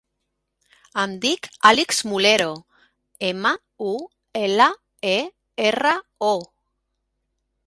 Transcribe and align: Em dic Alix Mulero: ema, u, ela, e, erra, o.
Em 1.01 1.11
dic 1.25 1.49
Alix 1.71 1.99
Mulero: 2.13 2.49
ema, 3.29 3.53
u, 3.93 3.95
ela, 4.45 4.69
e, 5.15 5.17
erra, 5.71 5.97
o. 6.35 6.37